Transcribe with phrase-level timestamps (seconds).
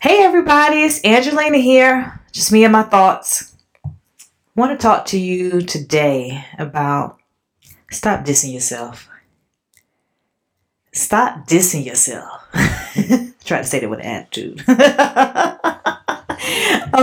[0.00, 2.20] Hey everybody, it's Angelina here.
[2.32, 3.56] Just me and my thoughts.
[3.82, 3.90] I
[4.54, 7.18] want to talk to you today about
[7.90, 9.08] stop dissing yourself.
[10.92, 12.42] Stop dissing yourself.
[13.44, 14.60] Try to say that with attitude.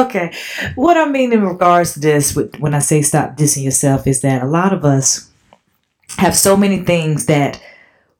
[0.06, 0.32] okay.
[0.76, 4.22] What I mean in regards to this with, when I say stop dissing yourself is
[4.22, 5.31] that a lot of us
[6.18, 7.62] have so many things that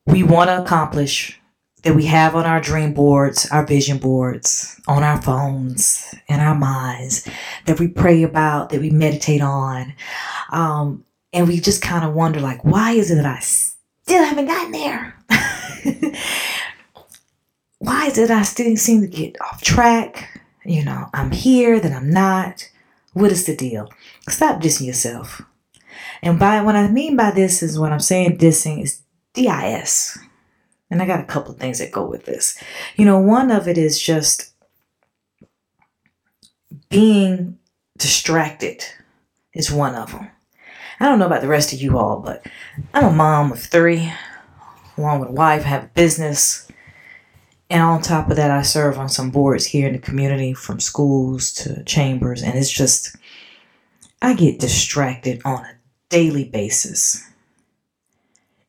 [0.06, 1.40] we want to accomplish
[1.82, 6.54] that we have on our dream boards, our vision boards, on our phones, in our
[6.54, 7.28] minds,
[7.66, 9.92] that we pray about, that we meditate on.
[10.50, 14.46] Um, and we just kind of wonder, like, why is it that I still haven't
[14.46, 15.16] gotten there?
[17.78, 20.40] why is it I still seem to get off track?
[20.64, 22.68] You know, I'm here, then I'm not.
[23.12, 23.90] What is the deal?
[24.28, 25.42] Stop dissing yourself.
[26.22, 29.02] And by what I mean by this is what I'm saying dissing is
[29.34, 30.18] DIS.
[30.90, 32.62] And I got a couple of things that go with this.
[32.96, 34.52] You know, one of it is just
[36.90, 37.58] being
[37.96, 38.84] distracted
[39.54, 40.28] is one of them.
[41.00, 42.46] I don't know about the rest of you all, but
[42.94, 44.12] I'm a mom of three,
[44.96, 46.68] along with a wife, have a business.
[47.70, 50.78] And on top of that, I serve on some boards here in the community from
[50.78, 52.42] schools to chambers.
[52.42, 53.16] And it's just,
[54.20, 55.74] I get distracted on a
[56.12, 57.26] daily basis.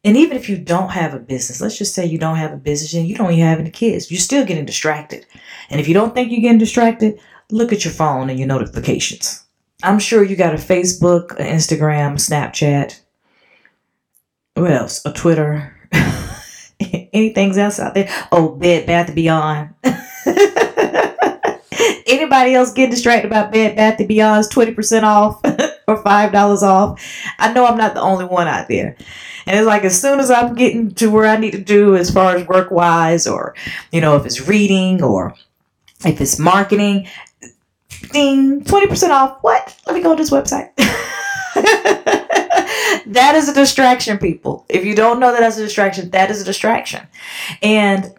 [0.05, 2.57] And even if you don't have a business, let's just say you don't have a
[2.57, 5.25] business and you don't even have any kids, you're still getting distracted.
[5.69, 7.19] And if you don't think you're getting distracted,
[7.51, 9.43] look at your phone and your notifications.
[9.83, 12.99] I'm sure you got a Facebook, an Instagram, Snapchat,
[14.55, 15.01] what else?
[15.05, 15.75] A Twitter,
[17.13, 18.09] anything else out there?
[18.31, 19.73] Oh, Bed Bath & Beyond.
[22.05, 25.41] Anybody else get distracted about Bed Bath & Beyond's 20% off
[25.87, 27.01] or $5 off?
[27.39, 28.95] I know I'm not the only one out there.
[29.45, 32.11] And it's like as soon as I'm getting to where I need to do as
[32.11, 33.55] far as work wise, or
[33.91, 35.35] you know, if it's reading or
[36.05, 37.07] if it's marketing,
[38.11, 39.39] ding, 20% off.
[39.41, 39.75] What?
[39.85, 40.71] Let me go to this website.
[43.05, 44.65] that is a distraction, people.
[44.69, 47.05] If you don't know that that's a distraction, that is a distraction.
[47.61, 48.13] And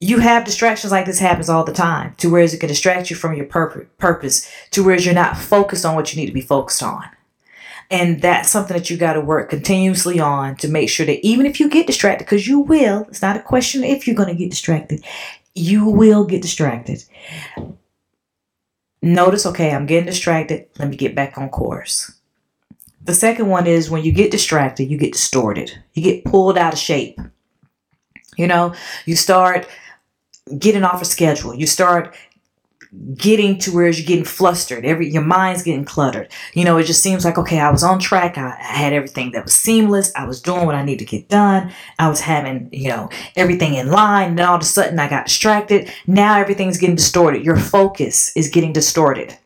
[0.00, 3.16] you have distractions like this happens all the time to where it can distract you
[3.16, 6.40] from your pur- purpose to where you're not focused on what you need to be
[6.40, 7.04] focused on
[7.90, 11.44] and that's something that you got to work continuously on to make sure that even
[11.44, 14.34] if you get distracted, because you will, it's not a question if you're going to
[14.34, 15.04] get distracted,
[15.56, 17.02] you will get distracted.
[19.02, 20.68] Notice, okay, I'm getting distracted.
[20.78, 22.12] Let me get back on course.
[23.02, 26.74] The second one is when you get distracted, you get distorted, you get pulled out
[26.74, 27.18] of shape.
[28.36, 28.74] You know,
[29.04, 29.66] you start
[30.58, 32.14] getting off a schedule, you start
[33.14, 34.84] getting to where you're getting flustered.
[34.84, 36.30] Every your mind's getting cluttered.
[36.54, 38.36] You know, it just seems like okay, I was on track.
[38.36, 40.12] I, I had everything that was seamless.
[40.16, 41.72] I was doing what I need to get done.
[41.98, 44.30] I was having you know everything in line.
[44.30, 45.92] And all of a sudden, I got distracted.
[46.06, 47.44] Now everything's getting distorted.
[47.44, 49.36] Your focus is getting distorted,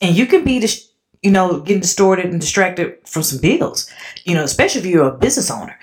[0.00, 0.90] and you can be dis-
[1.22, 3.90] you know getting distorted and distracted from some bills.
[4.24, 5.78] You know, especially if you're a business owner.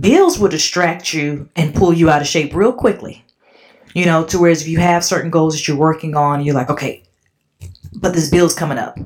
[0.00, 3.24] Bills will distract you and pull you out of shape real quickly
[3.94, 6.68] you know, to whereas if you have certain goals that you're working on, you're like,
[6.68, 7.04] okay,
[7.94, 8.98] but this bill's coming up.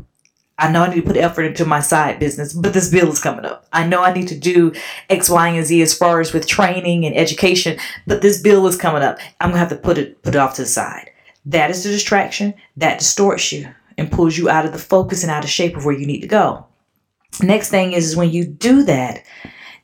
[0.61, 3.21] I know I need to put effort into my side business, but this bill is
[3.21, 3.69] coming up.
[3.73, 4.73] I know I need to do
[5.09, 7.79] X, Y, and Z as far as with training and education,
[8.09, 9.19] but this bill is coming up.
[9.41, 11.11] I'm gonna have to put it put it off to the side.
[11.47, 15.31] That is the distraction that distorts you and pulls you out of the focus and
[15.31, 16.67] out of shape of where you need to go.
[17.41, 19.23] Next thing is, is when you do that,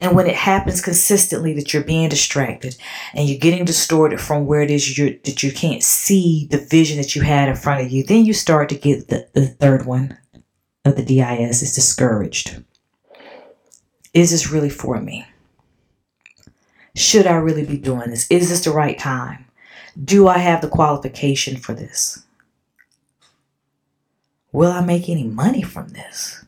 [0.01, 2.77] and when it happens consistently that you're being distracted
[3.15, 6.99] and you're getting distorted from where it is you that you can't see the vision
[6.99, 9.87] that you had in front of you, then you start to get the, the third
[9.87, 10.19] one
[10.85, 12.63] of the DIS is discouraged.
[14.13, 15.27] Is this really for me?
[16.95, 18.31] Should I really be doing this?
[18.31, 19.47] Is this the right time?
[20.03, 22.25] Do I have the qualification for this?
[24.53, 26.44] Will I make any money from this?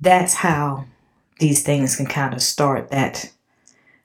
[0.00, 0.84] That's how
[1.40, 3.32] these things can kind of start that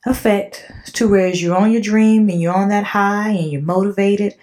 [0.05, 4.35] effect to whereas you're on your dream and you're on that high and you're motivated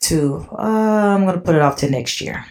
[0.00, 2.44] to uh, i'm going to put it off to next year.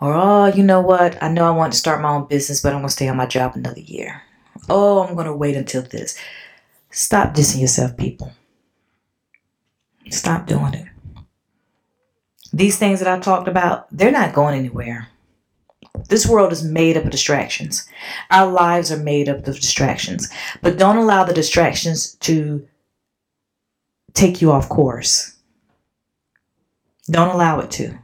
[0.00, 1.22] Or oh you know what?
[1.22, 3.16] I know i want to start my own business but i'm going to stay on
[3.16, 4.22] my job another year.
[4.68, 6.18] Oh i'm going to wait until this.
[6.90, 8.32] Stop dissing yourself people.
[10.10, 10.86] Stop doing it.
[12.52, 15.08] These things that i talked about they're not going anywhere
[16.08, 17.88] this world is made up of distractions.
[18.30, 20.28] Our lives are made up of distractions.
[20.60, 22.66] But don't allow the distractions to
[24.12, 25.36] take you off course.
[27.10, 27.98] Don't allow it to.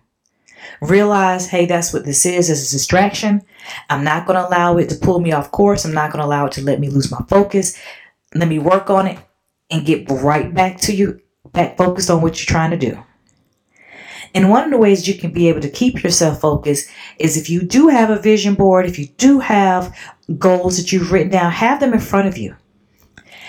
[0.80, 2.48] Realize, hey, that's what this is.
[2.48, 3.42] It's a distraction.
[3.88, 5.84] I'm not going to allow it to pull me off course.
[5.84, 7.78] I'm not going to allow it to let me lose my focus.
[8.34, 9.18] Let me work on it
[9.70, 11.20] and get right back to you,
[11.52, 13.02] back focused on what you're trying to do.
[14.34, 16.88] And one of the ways you can be able to keep yourself focused
[17.18, 19.96] is if you do have a vision board, if you do have
[20.38, 22.54] goals that you've written down, have them in front of you.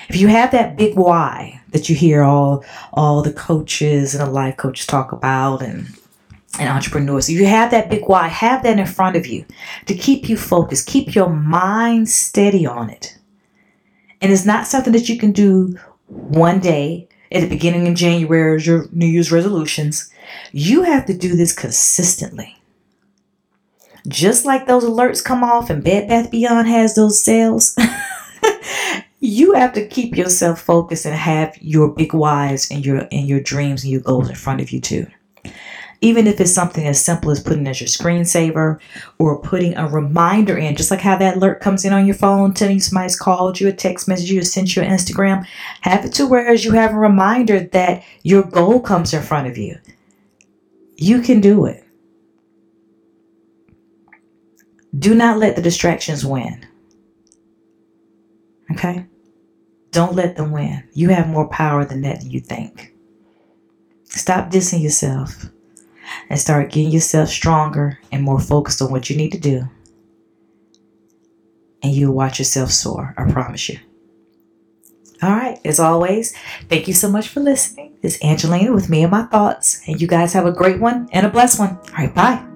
[0.10, 4.32] If you have that big why that you hear all all the coaches and the
[4.32, 5.88] life coaches talk about and
[6.60, 9.46] and entrepreneurs, if you have that big why, have that in front of you
[9.86, 13.18] to keep you focused, keep your mind steady on it.
[14.20, 18.58] And it's not something that you can do one day at the beginning of January
[18.58, 20.12] as your New Year's resolutions.
[20.52, 22.58] You have to do this consistently.
[24.08, 27.78] Just like those alerts come off and Bed Bath Beyond has those sales.
[29.20, 33.40] you have to keep yourself focused and have your big whys and your and your
[33.40, 35.06] dreams and your goals in front of you too.
[36.04, 38.80] Even if it's something as simple as putting as your screensaver
[39.20, 42.56] or putting a reminder in, just like how that alert comes in on your phone
[42.56, 45.46] telling you somebody's called you, a text message you, sent you an Instagram,
[45.82, 49.60] have it to whereas you have a reminder that your goal comes in front of
[49.60, 49.78] you.
[51.02, 51.84] You can do it.
[54.96, 56.64] Do not let the distractions win.
[58.70, 59.08] Okay?
[59.90, 60.84] Don't let them win.
[60.94, 62.94] You have more power than that you think.
[64.04, 65.48] Stop dissing yourself
[66.30, 69.64] and start getting yourself stronger and more focused on what you need to do.
[71.82, 73.16] And you'll watch yourself soar.
[73.18, 73.80] I promise you.
[75.22, 75.60] All right.
[75.66, 76.36] As always,
[76.70, 77.94] thank you so much for listening.
[78.02, 79.82] It's Angelina with me and my thoughts.
[79.88, 81.78] And you guys have a great one and a blessed one.
[81.78, 82.14] All right.
[82.14, 82.51] Bye.